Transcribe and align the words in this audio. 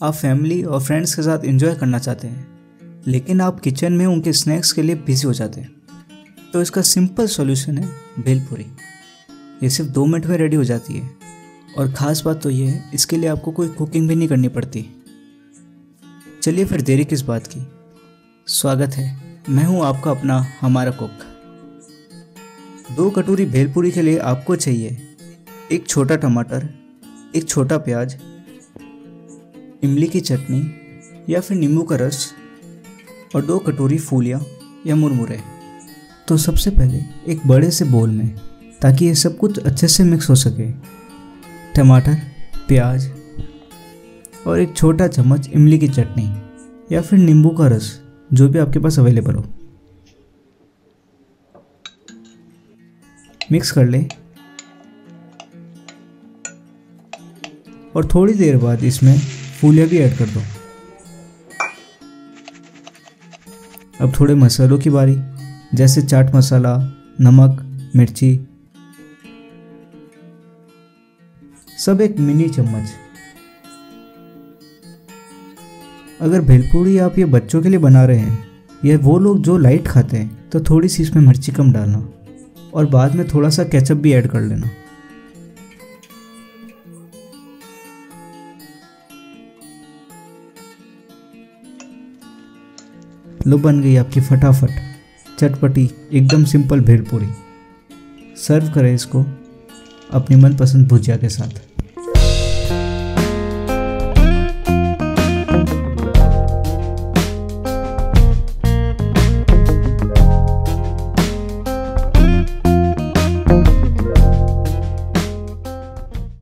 आप 0.00 0.14
फैमिली 0.14 0.62
और 0.62 0.80
फ्रेंड्स 0.82 1.14
के 1.14 1.22
साथ 1.22 1.44
एंजॉय 1.44 1.74
करना 1.74 1.98
चाहते 1.98 2.26
हैं, 2.28 3.02
लेकिन 3.06 3.40
आप 3.40 3.58
किचन 3.60 3.92
में 3.92 4.04
उनके 4.06 4.32
स्नैक्स 4.32 4.70
के 4.72 4.82
लिए 4.82 4.94
बिज़ी 4.96 5.26
हो 5.26 5.32
जाते 5.32 5.60
हैं। 5.60 5.70
तो 6.52 6.62
इसका 6.62 6.82
सिंपल 6.82 7.26
सॉल्यूशन 7.26 7.78
है 7.78 7.88
भेलपुरी। 8.20 8.66
ये 9.62 9.70
सिर्फ़ 9.70 9.90
दो 9.90 10.04
मिनट 10.06 10.26
में 10.26 10.36
रेडी 10.38 10.56
हो 10.56 10.64
जाती 10.64 10.94
है। 10.94 11.10
और 11.78 11.92
ख़ास 11.92 12.22
बात 12.22 12.42
तो 12.42 12.50
ये 12.50 12.66
है, 12.66 12.90
इसके 12.94 13.16
लिए 13.16 13.28
आपको 13.28 13.50
कोई 13.50 13.68
कुकिंग 13.68 14.08
भी 14.08 14.14
नहीं 14.14 14.28
करनी 14.28 14.48
पड़ती। 14.48 14.84
चलिए 16.42 16.64
फिर 16.64 16.80
देरी 16.82 17.04
किस 17.04 17.22
बात 17.22 17.46
की। 17.46 17.66
स्वागत 18.48 18.94
है, 18.94 19.42
मैं 19.48 19.64
हूँ 19.64 19.84
आपका 19.84 20.10
अपना 20.10 20.38
हमारा 20.60 20.90
कुक 20.92 21.26
दो 22.96 23.10
कटोरी 23.10 23.46
भेलपुरी 23.46 23.90
के 23.90 24.02
लिए 24.02 24.18
आपको 24.24 24.56
चाहिए 24.56 24.96
एक 25.72 25.86
छोटा 25.88 26.16
टमाटर, 26.16 26.68
एक 27.36 27.48
छोटा 27.48 27.78
प्याज 27.78 28.16
इमली 29.84 30.06
की 30.06 30.20
चटनी 30.20 30.70
या 31.32 31.40
फिर 31.40 31.56
नींबू 31.56 31.82
का 31.82 31.96
रस 31.96 32.32
और 33.34 33.44
दो 33.44 33.58
कटोरी 33.58 33.98
फूलिया 33.98 34.40
या 34.86 34.94
मुरमुरे। 34.94 35.40
तो 36.28 36.36
सबसे 36.36 36.70
पहले 36.70 36.98
एक 37.32 37.46
बड़े 37.46 37.70
से 37.70 37.84
बोल 37.84 38.10
में, 38.10 38.34
ताकि 38.80 39.06
ये 39.06 39.14
सब 39.14 39.36
कुछ 39.38 39.58
अच्छे 39.58 39.88
से 39.88 40.04
मिक्स 40.04 40.30
हो 40.30 40.34
सके। 40.34 40.70
टमाटर, 41.74 42.14
प्याज 42.68 43.10
और 44.46 44.60
एक 44.60 44.76
छोटा 44.76 45.08
चम्मच 45.08 45.48
इमली 45.48 45.78
की 45.78 45.88
चटनी 45.88 46.28
या 46.94 47.02
फिर 47.02 47.18
नींबू 47.18 47.50
का 47.50 47.66
रस, 47.66 48.00
जो 48.32 48.48
भी 48.48 48.58
आपके 48.58 48.78
पास 48.78 48.98
अवेलेबल 48.98 49.34
हो। 49.34 49.46
मिक्स 53.52 53.70
कर 53.70 53.86
लें। 53.86 54.08
और 57.96 58.06
थोड़ी 58.06 58.34
देर 58.34 58.56
बाद 58.56 58.84
इसमें 58.84 59.20
फूलिया 59.60 59.86
भी 59.86 59.98
ऐड 59.98 60.16
कर 60.16 60.26
दो। 60.26 60.40
अब 64.00 64.12
थोड़े 64.20 64.34
मसालों 64.34 64.78
की 64.78 64.90
बारी, 64.90 65.16
जैसे 65.74 66.02
चाट 66.02 66.34
मसाला, 66.34 66.76
नमक, 67.20 67.60
मिर्ची। 67.96 68.46
सब 71.78 72.00
एक 72.00 72.18
मिनी 72.18 72.48
चम्मच। 72.48 72.90
अगर 76.20 76.40
भेलपूड़ी 76.40 76.98
आप 76.98 77.18
ये 77.18 77.24
बच्चों 77.26 77.62
के 77.62 77.68
लिए 77.68 77.78
बना 77.78 78.04
रहे 78.04 78.18
हैं, 78.18 78.38
या 78.84 78.98
वो 78.98 79.18
लोग 79.18 79.42
जो 79.42 79.56
लाइट 79.58 79.88
खाते 79.88 80.16
हैं 80.16 80.50
तो 80.50 80.60
थोड़ी 80.60 80.88
सी 80.88 81.02
इसमें 81.02 81.22
मिर्ची 81.22 81.52
कम 81.52 81.72
डालना, 81.72 82.08
और 82.74 82.86
बाद 82.86 83.14
में 83.14 83.26
थोड़ा 83.28 83.48
सा 83.50 83.64
केचप 83.64 83.96
भी 83.96 84.12
ऐड 84.12 84.28
कर 84.28 84.40
लेना। 84.40 84.70
लो 93.46 93.58
बन 93.58 93.80
गई 93.80 93.96
आपकी 93.96 94.20
फटाफट। 94.20 94.70
चटपटी, 95.38 95.90
एकदम 96.12 96.44
सिंपल 96.44 96.80
भेलपूरी। 96.80 97.28
सर्व 98.36 98.70
करें 98.70 98.94
इसको 98.94 99.26
अपनी 100.12 100.36
मनपसंद 100.36 100.88
भुजिया 100.88 101.16
के 101.16 101.28
साथ। 101.28 101.69